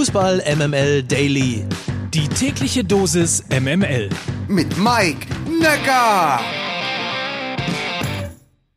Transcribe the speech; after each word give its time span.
Fußball 0.00 0.40
MML 0.56 1.02
Daily. 1.02 1.62
Die 2.14 2.26
tägliche 2.26 2.82
Dosis 2.82 3.44
MML. 3.50 4.08
Mit 4.48 4.78
Mike 4.78 5.26
Necker. 5.60 6.40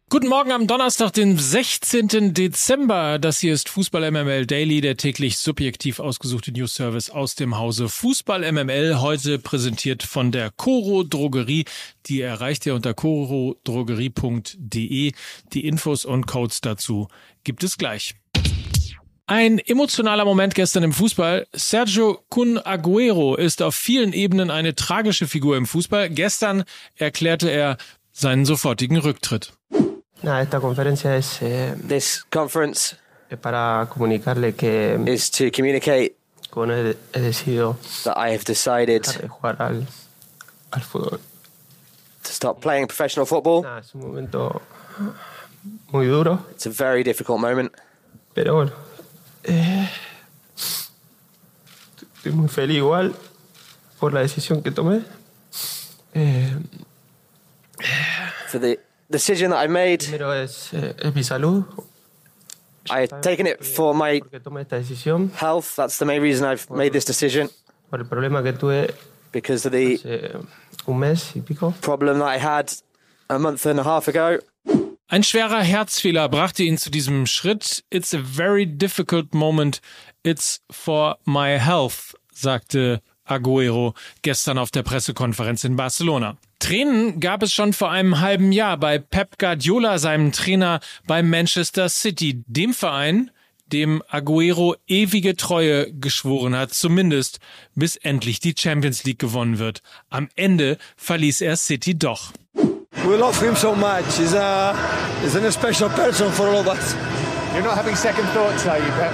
Guten 0.09 0.27
Morgen 0.27 0.51
am 0.51 0.67
Donnerstag, 0.67 1.13
den 1.13 1.37
16. 1.37 2.33
Dezember. 2.33 3.19
Das 3.19 3.39
hier 3.39 3.53
ist 3.53 3.69
Fußball 3.69 4.11
MML 4.11 4.45
Daily, 4.45 4.81
der 4.81 4.97
täglich 4.97 5.37
subjektiv 5.37 6.01
ausgesuchte 6.01 6.51
News 6.51 6.73
Service 6.73 7.09
aus 7.09 7.35
dem 7.35 7.57
Hause 7.57 7.87
Fußball 7.87 8.41
MML. 8.51 8.99
Heute 8.99 9.39
präsentiert 9.39 10.03
von 10.03 10.33
der 10.33 10.51
Coro 10.51 11.03
Drogerie. 11.03 11.63
Die 12.07 12.19
erreicht 12.19 12.65
ihr 12.65 12.75
unter 12.75 12.93
corodrogerie.de. 12.93 15.13
Die 15.53 15.65
Infos 15.65 16.03
und 16.03 16.27
Codes 16.27 16.59
dazu 16.59 17.07
gibt 17.45 17.63
es 17.63 17.77
gleich. 17.77 18.13
Ein 19.25 19.59
emotionaler 19.59 20.25
Moment 20.25 20.53
gestern 20.53 20.83
im 20.83 20.91
Fußball. 20.91 21.47
Sergio 21.53 22.19
Kun 22.29 22.57
Aguero 22.57 23.35
ist 23.35 23.61
auf 23.61 23.73
vielen 23.73 24.11
Ebenen 24.11 24.51
eine 24.51 24.75
tragische 24.75 25.27
Figur 25.27 25.55
im 25.55 25.65
Fußball. 25.65 26.09
Gestern 26.09 26.65
erklärte 26.97 27.49
er 27.49 27.77
seinen 28.11 28.45
sofortigen 28.45 28.97
Rücktritt. 28.97 29.53
Nada, 30.21 30.41
esta 30.41 30.59
conferencia 30.59 31.15
es 31.15 31.41
eh, 31.41 31.73
This 31.87 32.25
conference 32.31 32.97
para 33.41 33.87
comunicarle 33.89 34.53
que 34.53 34.99
is 35.05 35.31
to 35.31 35.45
communicate 35.51 36.15
con 36.51 36.69
he, 36.69 36.95
he 37.13 37.19
decidido 37.21 37.77
that 38.03 38.15
I 38.17 38.31
have 38.33 38.43
decided 38.45 39.03
dejar 39.03 39.21
de 39.21 39.27
jugar 39.29 39.61
al, 39.61 39.87
al 40.71 40.81
fútbol. 40.81 41.19
to 42.23 42.31
stop 42.31 42.61
playing 42.61 42.87
professional 42.87 43.25
football. 43.25 43.63
Nada, 43.63 43.79
es 43.79 43.93
un 43.95 44.01
momento 44.01 44.61
muy 45.91 46.07
duro, 46.07 46.45
It's 46.51 46.67
a 46.67 46.69
very 46.69 47.03
difficult 47.03 47.39
moment, 47.39 47.71
pero 48.33 48.55
bueno. 48.55 48.71
Eh, 49.43 49.89
estoy 52.15 52.31
muy 52.31 52.47
feliz 52.47 52.77
igual 52.77 53.15
por 53.99 54.13
la 54.13 54.21
decisión 54.21 54.61
que 54.61 54.71
tomé. 54.71 55.01
Eh, 56.13 56.57
for 58.47 58.59
the 58.59 58.79
decision 59.09 59.51
that 59.51 59.63
I 59.63 59.67
made. 59.67 59.99
primero 59.99 60.33
es, 60.33 60.73
eh, 60.73 60.95
es 60.99 61.15
mi 61.15 61.23
salud. 61.23 61.65
I 62.89 63.01
have 63.01 63.21
taken 63.21 63.47
it 63.47 63.63
for 63.63 63.93
my 63.95 64.19
Porque 64.19 64.39
tomé 64.39 64.61
esta 64.61 64.75
decisión, 64.75 65.31
health. 65.39 65.75
That's 65.75 65.97
the 65.97 66.05
main 66.05 66.21
reason 66.21 66.45
I've 66.45 66.69
made 66.69 66.91
this 66.91 67.05
decision 67.05 67.49
por 67.89 67.99
el 67.99 68.05
problema 68.05 68.43
que 68.43 68.53
tuve 68.53 68.93
because 69.31 69.65
of 69.65 69.71
the 69.71 69.95
hace 69.95 70.37
un 70.87 70.99
mes 70.99 71.35
y 71.35 71.41
pico. 71.41 71.73
problem 71.81 72.19
that 72.19 72.27
I 72.27 72.37
had 72.37 72.73
a 73.29 73.39
month 73.39 73.65
and 73.65 73.79
a 73.79 73.83
half 73.83 74.07
ago. 74.07 74.39
Ein 75.13 75.21
schwerer 75.21 75.61
Herzfehler 75.61 76.27
brachte 76.27 76.63
ihn 76.63 76.79
zu 76.79 76.89
diesem 76.89 77.27
Schritt. 77.27 77.83
It's 77.91 78.15
a 78.15 78.19
very 78.23 78.65
difficult 78.65 79.35
moment. 79.35 79.79
It's 80.23 80.63
for 80.71 81.19
my 81.23 81.59
health, 81.59 82.15
sagte 82.33 82.99
Aguero 83.23 83.93
gestern 84.23 84.57
auf 84.57 84.71
der 84.71 84.81
Pressekonferenz 84.81 85.65
in 85.65 85.75
Barcelona. 85.75 86.37
Tränen 86.57 87.19
gab 87.19 87.43
es 87.43 87.53
schon 87.53 87.73
vor 87.73 87.91
einem 87.91 88.21
halben 88.21 88.51
Jahr 88.51 88.75
bei 88.77 88.97
Pep 88.97 89.37
Guardiola, 89.37 89.99
seinem 89.99 90.31
Trainer 90.31 90.79
bei 91.05 91.21
Manchester 91.21 91.89
City, 91.89 92.43
dem 92.47 92.73
Verein, 92.73 93.29
dem 93.67 94.01
Aguero 94.07 94.75
ewige 94.87 95.37
Treue 95.37 95.93
geschworen 95.93 96.55
hat, 96.55 96.73
zumindest 96.73 97.39
bis 97.75 97.97
endlich 97.97 98.39
die 98.39 98.55
Champions 98.57 99.03
League 99.03 99.19
gewonnen 99.19 99.59
wird. 99.59 99.83
Am 100.09 100.27
Ende 100.35 100.79
verließ 100.97 101.41
er 101.41 101.55
City 101.55 101.95
doch. 101.95 102.33
We 103.05 103.17
love 103.17 103.39
him 103.41 103.55
so 103.55 103.75
much. 103.75 104.17
He's 104.17 104.33
a 104.33 104.73
he's 105.21 105.35
a 105.35 105.51
special 105.51 105.89
person 105.89 106.31
for 106.31 106.47
all 106.47 106.59
of 106.59 106.67
us. 106.67 106.93
You're 107.53 107.63
not 107.63 107.75
having 107.75 107.95
second 107.95 108.25
thoughts, 108.27 108.65
are 108.65 108.79
you, 108.79 108.91
Pep? 108.97 109.13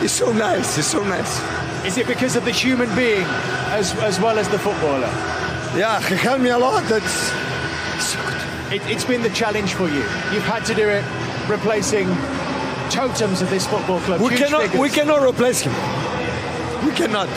He's 0.00 0.12
so 0.12 0.32
nice. 0.32 0.76
He's 0.76 0.86
so 0.86 1.02
nice. 1.02 1.40
Is 1.84 1.96
it 1.96 2.06
because 2.06 2.36
of 2.36 2.44
the 2.44 2.52
human 2.52 2.94
being 2.94 3.24
as, 3.70 3.94
as 4.02 4.20
well 4.20 4.38
as 4.38 4.48
the 4.48 4.58
footballer? 4.58 5.10
Yeah, 5.74 6.00
he 6.02 6.14
helped 6.14 6.42
me 6.42 6.50
a 6.50 6.58
lot. 6.58 6.84
That's 6.84 7.32
so 8.00 8.20
good. 8.26 8.74
It, 8.74 8.82
it's 8.90 9.04
been 9.04 9.22
the 9.22 9.30
challenge 9.30 9.74
for 9.74 9.88
you. 9.88 10.04
You've 10.32 10.44
had 10.44 10.64
to 10.66 10.74
do 10.74 10.88
it 10.88 11.04
replacing 11.48 12.06
totems 12.90 13.42
of 13.42 13.50
this 13.50 13.66
football 13.66 14.00
club. 14.00 14.20
We 14.20 14.36
cannot 14.36 14.62
figures. 14.62 14.80
we 14.80 14.90
cannot 14.90 15.22
replace 15.22 15.60
him. 15.60 15.72
We 16.86 16.92
cannot. 16.92 17.28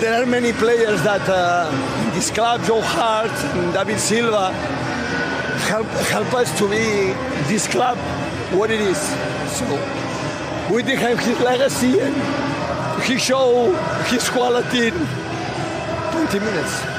There 0.00 0.20
are 0.22 0.26
many 0.26 0.52
players 0.52 1.02
that 1.02 1.22
uh, 1.28 1.70
in 2.04 2.14
this 2.14 2.30
club, 2.30 2.64
Joe 2.64 2.80
Hart, 2.80 3.30
and 3.30 3.72
David 3.72 4.00
Silva, 4.00 4.52
help 5.64 5.86
help 6.12 6.32
us 6.34 6.56
to 6.58 6.68
be 6.68 7.12
this 7.48 7.66
club 7.66 7.96
what 8.52 8.70
it 8.70 8.80
is. 8.80 8.98
So 9.56 9.64
we 10.72 10.82
think 10.82 11.00
have 11.00 11.18
his 11.18 11.38
legacy 11.40 12.00
and 12.00 12.14
he 13.02 13.18
show 13.18 13.72
his 14.04 14.28
quality 14.28 14.88
in 14.88 14.94
20 16.12 16.38
minutes. 16.40 16.93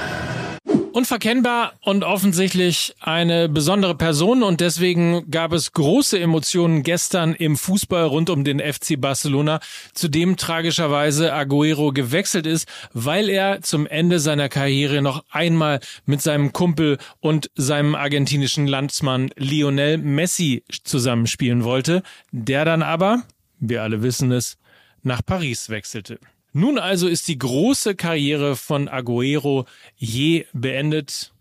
Unverkennbar 0.96 1.74
und 1.82 2.06
offensichtlich 2.06 2.96
eine 3.02 3.50
besondere 3.50 3.96
Person 3.96 4.44
und 4.44 4.62
deswegen 4.62 5.30
gab 5.30 5.52
es 5.52 5.74
große 5.74 6.18
Emotionen 6.18 6.84
gestern 6.84 7.34
im 7.34 7.58
Fußball 7.58 8.06
rund 8.06 8.30
um 8.30 8.46
den 8.46 8.62
FC 8.62 8.98
Barcelona, 8.98 9.60
zu 9.94 10.08
dem 10.08 10.38
tragischerweise 10.38 11.34
Aguero 11.34 11.92
gewechselt 11.92 12.48
ist, 12.48 12.70
weil 12.94 13.28
er 13.28 13.62
zum 13.62 13.88
Ende 13.88 14.22
seiner 14.22 14.48
Karriere 14.48 15.02
noch 15.02 15.26
einmal 15.30 15.82
mit 16.06 16.22
seinem 16.22 16.54
Kumpel 16.54 16.98
und 17.20 17.52
seinem 17.56 17.94
argentinischen 17.94 18.66
Landsmann 18.66 19.32
Lionel 19.36 19.98
Messi 19.98 20.64
zusammenspielen 20.86 21.66
wollte, 21.66 22.04
der 22.32 22.64
dann 22.64 22.84
aber, 22.84 23.24
wir 23.60 23.84
alle 23.84 24.02
wissen 24.02 24.32
es, 24.32 24.58
nach 25.04 25.20
Paris 25.26 25.70
wechselte. 25.70 26.20
Nun 26.58 26.80
also 26.80 27.10
ist 27.10 27.28
die 27.28 27.38
große 27.38 27.96
Karriere 27.96 28.56
von 28.56 28.88
Aguero 28.88 29.66
je 29.98 30.46
beendet. 30.54 31.34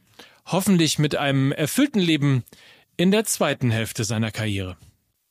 Hoffentlich 0.45 0.99
mit 0.99 1.15
einem 1.15 1.53
erfüllten 1.53 2.01
Leben 2.01 2.43
in 2.97 3.13
der 3.13 3.23
zweiten 3.23 3.71
Hälfte 3.71 4.03
seiner 4.03 4.33
Karriere. 4.33 4.77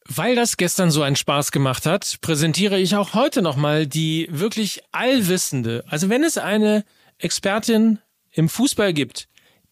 Weil 0.05 0.37
das 0.37 0.55
gestern 0.55 0.89
so 0.89 1.01
einen 1.01 1.17
Spaß 1.17 1.51
gemacht 1.51 1.85
hat, 1.85 2.19
präsentiere 2.21 2.79
ich 2.79 2.95
auch 2.95 3.13
heute 3.13 3.41
nochmal 3.41 3.85
die 3.85 4.29
wirklich 4.31 4.81
allwissende, 4.93 5.83
also 5.87 6.07
wenn 6.07 6.23
es 6.23 6.37
eine 6.37 6.85
Expertin 7.17 7.99
im 8.31 8.47
Fußball 8.47 8.93
gibt, 8.93 9.27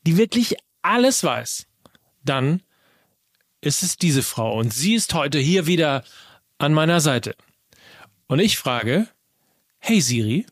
die 0.05 0.17
wirklich 0.17 0.57
alles 0.81 1.23
weiß, 1.23 1.67
dann 2.25 2.61
ist 3.61 3.81
es 3.81 3.95
diese 3.95 4.23
Frau 4.23 4.57
und 4.57 4.73
sie 4.73 4.94
ist 4.94 5.13
heute 5.13 5.39
hier 5.39 5.67
wieder 5.67 6.03
an 6.57 6.73
meiner 6.73 7.00
Seite. 7.00 7.33
Und 8.27 8.39
ich 8.39 8.57
frage, 8.57 9.07
Hey 9.84 10.00
Siri, 10.00 10.46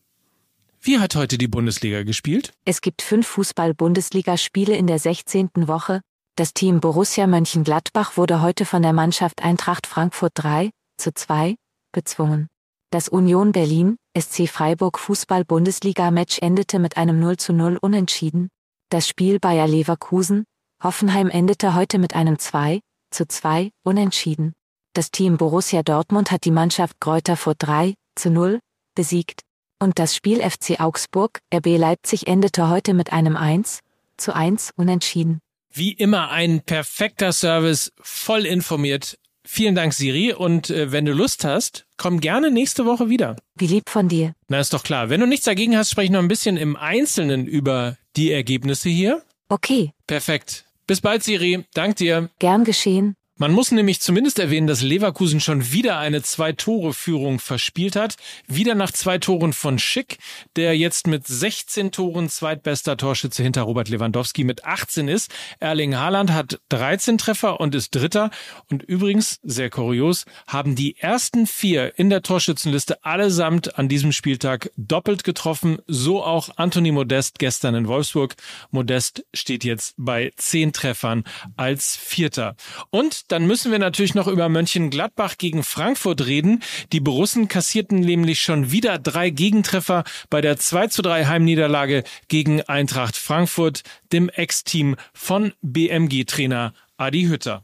wie 0.81 0.97
hat 0.97 1.15
heute 1.15 1.37
die 1.37 1.47
Bundesliga 1.47 2.01
gespielt? 2.01 2.51
Es 2.65 2.81
gibt 2.81 3.03
fünf 3.03 3.27
Fußball-Bundesligaspiele 3.27 4.75
in 4.75 4.87
der 4.87 4.97
16. 4.97 5.51
Woche. 5.67 6.01
Das 6.35 6.55
Team 6.55 6.79
Borussia 6.81 7.27
Mönchengladbach 7.27 8.17
wurde 8.17 8.41
heute 8.41 8.65
von 8.65 8.81
der 8.81 8.91
Mannschaft 8.91 9.43
Eintracht 9.43 9.85
Frankfurt 9.85 10.31
3 10.33 10.71
zu 10.97 11.13
2 11.13 11.55
bezwungen. 11.91 12.47
Das 12.89 13.07
Union 13.07 13.51
Berlin, 13.51 13.97
SC 14.17 14.49
Freiburg 14.49 14.97
Fußball-Bundesliga-Match 14.97 16.39
endete 16.41 16.79
mit 16.79 16.97
einem 16.97 17.19
0 17.19 17.37
zu 17.37 17.53
0 17.53 17.77
Unentschieden. 17.79 18.49
Das 18.89 19.07
Spiel 19.07 19.39
Bayer 19.39 19.67
Leverkusen, 19.67 20.43
Hoffenheim 20.83 21.29
endete 21.29 21.75
heute 21.75 21.99
mit 21.99 22.15
einem 22.15 22.39
2 22.39 22.79
zu 23.11 23.27
2 23.27 23.69
Unentschieden. 23.83 24.53
Das 24.93 25.11
Team 25.11 25.37
Borussia 25.37 25.83
Dortmund 25.83 26.31
hat 26.31 26.45
die 26.45 26.51
Mannschaft 26.51 26.99
Kräuter 26.99 27.37
Furt 27.37 27.57
3 27.59 27.93
zu 28.15 28.31
0 28.31 28.59
besiegt. 28.95 29.41
Und 29.81 29.97
das 29.99 30.15
Spiel 30.15 30.41
FC 30.41 30.79
Augsburg, 30.79 31.39
RB 31.53 31.77
Leipzig 31.77 32.27
endete 32.27 32.69
heute 32.69 32.93
mit 32.93 33.13
einem 33.13 33.37
1 33.37 33.79
zu 34.17 34.35
1 34.35 34.71
unentschieden. 34.75 35.39
Wie 35.71 35.93
immer 35.93 36.31
ein 36.31 36.61
perfekter 36.61 37.31
Service, 37.31 37.91
voll 38.01 38.45
informiert. 38.45 39.17
Vielen 39.47 39.75
Dank, 39.75 39.93
Siri. 39.93 40.33
Und 40.33 40.69
äh, 40.69 40.91
wenn 40.91 41.05
du 41.05 41.13
Lust 41.13 41.43
hast, 41.45 41.85
komm 41.97 42.19
gerne 42.19 42.51
nächste 42.51 42.85
Woche 42.85 43.09
wieder. 43.09 43.35
Wie 43.55 43.67
lieb 43.67 43.89
von 43.89 44.09
dir. 44.09 44.33
Na, 44.47 44.59
ist 44.59 44.73
doch 44.73 44.83
klar. 44.83 45.09
Wenn 45.09 45.21
du 45.21 45.27
nichts 45.27 45.45
dagegen 45.45 45.77
hast, 45.77 45.91
spreche 45.91 46.05
ich 46.05 46.11
noch 46.11 46.19
ein 46.19 46.27
bisschen 46.27 46.57
im 46.57 46.75
Einzelnen 46.75 47.47
über 47.47 47.97
die 48.15 48.31
Ergebnisse 48.31 48.89
hier. 48.89 49.23
Okay, 49.47 49.93
Perfekt. 50.07 50.65
Bis 50.87 51.01
bald, 51.01 51.23
Siri. 51.23 51.65
Dank 51.75 51.97
dir. 51.97 52.29
gern 52.39 52.63
geschehen. 52.63 53.15
Man 53.41 53.53
muss 53.53 53.71
nämlich 53.71 54.01
zumindest 54.01 54.37
erwähnen, 54.37 54.67
dass 54.67 54.81
Leverkusen 54.81 55.39
schon 55.39 55.71
wieder 55.71 55.97
eine 55.97 56.21
Zwei-Tore-Führung 56.21 57.39
verspielt 57.39 57.95
hat. 57.95 58.17
Wieder 58.47 58.75
nach 58.75 58.91
zwei 58.91 59.17
Toren 59.17 59.53
von 59.53 59.79
Schick, 59.79 60.17
der 60.57 60.77
jetzt 60.77 61.07
mit 61.07 61.25
16 61.25 61.93
Toren 61.93 62.27
zweitbester 62.27 62.97
Torschütze 62.97 63.41
hinter 63.41 63.61
Robert 63.61 63.87
Lewandowski 63.87 64.43
mit 64.43 64.65
18 64.65 65.07
ist. 65.07 65.31
Erling 65.61 65.95
Haaland 65.95 66.33
hat 66.33 66.59
13 66.67 67.17
Treffer 67.17 67.61
und 67.61 67.75
ist 67.75 67.95
Dritter. 67.95 68.29
Und 68.69 68.83
übrigens, 68.83 69.39
sehr 69.41 69.69
kurios, 69.69 70.25
haben 70.45 70.75
die 70.75 70.97
ersten 70.97 71.47
vier 71.47 71.97
in 71.97 72.09
der 72.09 72.23
Torschützenliste 72.23 73.05
allesamt 73.05 73.79
an 73.79 73.87
diesem 73.87 74.11
Spieltag 74.11 74.69
doppelt 74.75 75.23
getroffen. 75.23 75.77
So 75.87 76.25
auch 76.25 76.49
Anthony 76.57 76.91
Modest 76.91 77.39
gestern 77.39 77.73
in 77.75 77.87
Wolfsburg. 77.87 78.35
Modest 78.71 79.23
steht 79.33 79.63
jetzt 79.63 79.93
bei 79.95 80.33
10 80.35 80.73
Treffern 80.73 81.23
als 81.55 81.95
Vierter. 81.95 82.57
Und 82.89 83.28
dann 83.31 83.45
müssen 83.45 83.71
wir 83.71 83.79
natürlich 83.79 84.15
noch 84.15 84.27
über 84.27 84.49
Mönchengladbach 84.49 85.37
gegen 85.37 85.63
Frankfurt 85.63 86.25
reden. 86.25 86.61
Die 86.91 86.99
Borussen 86.99 87.47
kassierten 87.47 87.99
nämlich 87.99 88.41
schon 88.41 88.71
wieder 88.71 88.97
drei 88.99 89.29
Gegentreffer 89.29 90.03
bei 90.29 90.41
der 90.41 90.57
2 90.57 90.87
zu 90.87 91.01
3 91.01 91.25
Heimniederlage 91.25 92.03
gegen 92.27 92.61
Eintracht 92.63 93.15
Frankfurt, 93.15 93.83
dem 94.11 94.29
Ex-Team 94.29 94.95
von 95.13 95.53
BMG-Trainer 95.61 96.73
Adi 96.97 97.23
Hütter. 97.23 97.63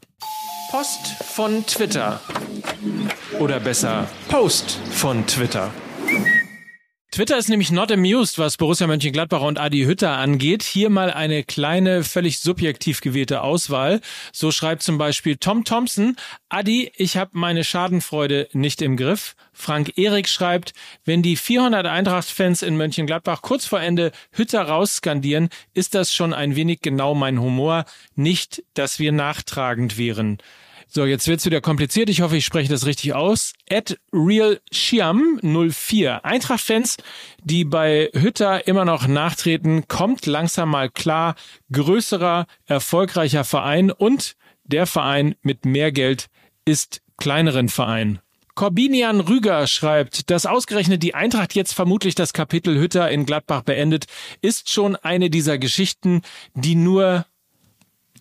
Post 0.72 1.08
von 1.24 1.66
Twitter. 1.66 2.22
Oder 3.40 3.60
besser, 3.60 4.08
Post 4.30 4.80
von 4.92 5.26
Twitter. 5.28 5.72
Twitter 7.16 7.38
ist 7.38 7.48
nämlich 7.48 7.72
not 7.72 7.94
amused, 7.94 8.38
was 8.40 8.58
Borussia 8.58 8.88
Mönchengladbach 8.88 9.40
und 9.40 9.58
Adi 9.58 9.84
Hütter 9.86 10.18
angeht. 10.18 10.64
Hier 10.64 10.90
mal 10.90 11.12
eine 11.14 11.46
kleine, 11.46 12.04
völlig 12.04 12.42
subjektiv 12.42 13.00
gewählte 13.00 13.40
Auswahl. 13.40 14.02
So 14.34 14.52
schreibt 14.52 14.84
zum 14.84 14.98
Beispiel 14.98 15.38
Tom 15.38 15.64
Thompson, 15.64 16.18
Adi, 16.50 16.92
ich 16.98 17.16
habe 17.16 17.32
meine 17.32 17.64
Schadenfreude 17.64 18.50
nicht 18.52 18.82
im 18.82 18.98
Griff. 18.98 19.38
Frank 19.54 19.98
Erik 19.98 20.28
schreibt, 20.28 20.74
wenn 21.06 21.22
die 21.22 21.38
400 21.38 21.86
Eintracht-Fans 21.86 22.64
in 22.64 22.76
Mönchengladbach 22.76 23.42
kurz 23.42 23.66
vor 23.66 23.80
Ende 23.80 24.12
Hütter 24.32 24.64
rausskandieren, 24.64 25.48
ist 25.74 25.96
das 25.96 26.14
schon 26.14 26.34
ein 26.34 26.58
wenig 26.58 26.82
genau 26.82 27.16
mein 27.16 27.40
Humor. 27.40 27.86
Nicht, 28.16 28.62
dass 28.74 29.00
wir 29.00 29.14
nachtragend 29.14 29.98
wären. 29.98 30.40
So, 30.88 31.06
jetzt 31.06 31.28
wird's 31.28 31.46
wieder 31.46 31.62
kompliziert. 31.62 32.10
Ich 32.10 32.22
hoffe, 32.22 32.38
ich 32.38 32.46
spreche 32.46 32.70
das 32.70 32.86
richtig 32.86 33.14
aus. 33.14 33.54
At 33.70 33.98
RealShiam04. 34.14 36.22
Eintracht-Fans, 36.22 36.98
die 37.44 37.66
bei 37.66 38.10
Hütter 38.14 38.68
immer 38.68 38.86
noch 38.86 39.08
nachtreten, 39.08 39.88
kommt 39.88 40.26
langsam 40.26 40.70
mal 40.70 40.90
klar. 40.90 41.36
Größerer, 41.72 42.46
erfolgreicher 42.66 43.44
Verein 43.44 43.92
und 43.92 44.36
der 44.64 44.88
Verein 44.88 45.36
mit 45.42 45.66
mehr 45.66 45.92
Geld 45.92 46.28
ist 46.66 47.02
kleineren 47.18 47.70
Verein. 47.70 48.20
Corbinian 48.56 49.20
Rüger 49.20 49.68
schreibt, 49.68 50.32
dass 50.32 50.46
ausgerechnet 50.46 51.04
die 51.04 51.14
Eintracht 51.14 51.56
jetzt 51.56 51.74
vermutlich 51.74 52.16
das 52.16 52.32
Kapitel 52.32 52.80
Hütter 52.80 53.12
in 53.12 53.26
Gladbach 53.26 53.64
beendet, 53.64 54.06
ist 54.42 54.70
schon 54.70 54.96
eine 54.96 55.30
dieser 55.30 55.58
Geschichten, 55.58 56.22
die 56.54 56.76
nur, 56.76 57.26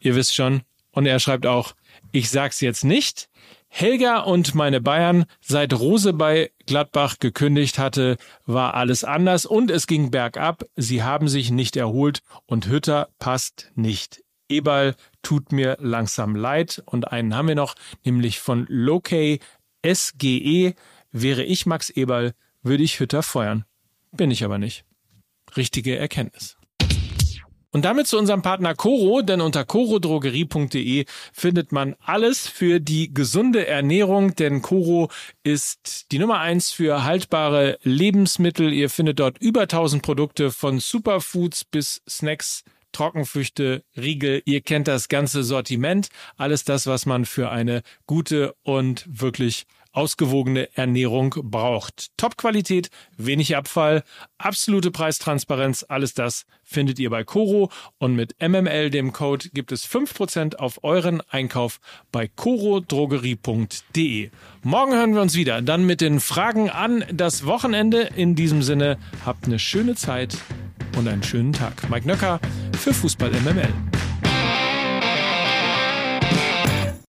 ihr 0.00 0.16
wisst 0.16 0.34
schon, 0.34 0.62
und 0.90 1.06
er 1.06 1.20
schreibt 1.20 1.46
auch, 1.46 1.74
ich 2.12 2.30
sag's 2.30 2.60
jetzt 2.60 2.84
nicht. 2.84 3.28
Helga 3.68 4.20
und 4.20 4.54
meine 4.54 4.80
Bayern, 4.80 5.24
seit 5.40 5.72
Rose 5.72 6.12
bei 6.12 6.52
Gladbach 6.66 7.18
gekündigt 7.18 7.78
hatte, 7.78 8.18
war 8.46 8.74
alles 8.74 9.02
anders 9.02 9.46
und 9.46 9.70
es 9.70 9.88
ging 9.88 10.12
bergab. 10.12 10.64
Sie 10.76 11.02
haben 11.02 11.26
sich 11.26 11.50
nicht 11.50 11.76
erholt 11.76 12.22
und 12.46 12.68
Hütter 12.68 13.08
passt 13.18 13.72
nicht. 13.74 14.22
Eberl 14.48 14.94
tut 15.22 15.50
mir 15.50 15.76
langsam 15.80 16.36
leid 16.36 16.82
und 16.86 17.10
einen 17.10 17.34
haben 17.34 17.48
wir 17.48 17.56
noch, 17.56 17.74
nämlich 18.04 18.38
von 18.38 18.66
Lokay 18.68 19.40
SGE. 19.84 20.74
Wäre 21.10 21.42
ich 21.42 21.66
Max 21.66 21.90
Eberl, 21.90 22.34
würde 22.62 22.84
ich 22.84 23.00
Hütter 23.00 23.22
feuern. 23.22 23.64
Bin 24.12 24.30
ich 24.30 24.44
aber 24.44 24.58
nicht. 24.58 24.84
Richtige 25.56 25.96
Erkenntnis. 25.96 26.56
Und 27.74 27.84
damit 27.84 28.06
zu 28.06 28.16
unserem 28.16 28.40
Partner 28.40 28.76
Coro, 28.76 29.20
denn 29.20 29.40
unter 29.40 29.64
corodrogerie.de 29.64 31.06
findet 31.32 31.72
man 31.72 31.96
alles 32.04 32.46
für 32.46 32.78
die 32.78 33.12
gesunde 33.12 33.66
Ernährung, 33.66 34.36
denn 34.36 34.62
Coro 34.62 35.10
ist 35.42 36.12
die 36.12 36.20
Nummer 36.20 36.38
eins 36.38 36.70
für 36.70 37.02
haltbare 37.02 37.80
Lebensmittel. 37.82 38.72
Ihr 38.72 38.90
findet 38.90 39.18
dort 39.18 39.38
über 39.38 39.62
1000 39.62 40.04
Produkte 40.04 40.52
von 40.52 40.78
Superfoods 40.78 41.64
bis 41.64 42.00
Snacks, 42.08 42.62
Trockenfrüchte, 42.92 43.82
Riegel. 43.96 44.40
Ihr 44.44 44.60
kennt 44.60 44.86
das 44.86 45.08
ganze 45.08 45.42
Sortiment. 45.42 46.10
Alles 46.36 46.62
das, 46.62 46.86
was 46.86 47.06
man 47.06 47.24
für 47.24 47.50
eine 47.50 47.82
gute 48.06 48.54
und 48.62 49.04
wirklich 49.08 49.66
ausgewogene 49.94 50.68
Ernährung 50.76 51.34
braucht. 51.42 52.08
Top-Qualität, 52.16 52.90
wenig 53.16 53.56
Abfall, 53.56 54.02
absolute 54.38 54.90
Preistransparenz, 54.90 55.84
alles 55.88 56.14
das 56.14 56.46
findet 56.64 56.98
ihr 56.98 57.10
bei 57.10 57.22
Coro 57.24 57.70
und 57.98 58.16
mit 58.16 58.34
MML, 58.40 58.88
dem 58.90 59.12
Code, 59.12 59.50
gibt 59.52 59.72
es 59.72 59.86
5% 59.86 60.56
auf 60.56 60.82
euren 60.82 61.20
Einkauf 61.28 61.78
bei 62.10 62.28
corodrogerie.de. 62.28 64.30
Morgen 64.62 64.92
hören 64.92 65.14
wir 65.14 65.22
uns 65.22 65.36
wieder, 65.36 65.62
dann 65.62 65.86
mit 65.86 66.00
den 66.00 66.18
Fragen 66.20 66.70
an 66.70 67.04
das 67.12 67.46
Wochenende. 67.46 68.08
In 68.16 68.34
diesem 68.34 68.62
Sinne, 68.62 68.98
habt 69.24 69.46
eine 69.46 69.58
schöne 69.58 69.94
Zeit 69.94 70.36
und 70.96 71.06
einen 71.06 71.22
schönen 71.22 71.52
Tag. 71.52 71.88
Mike 71.90 72.08
Nöcker 72.08 72.40
für 72.78 72.92
Fußball 72.92 73.30
MML. 73.30 73.72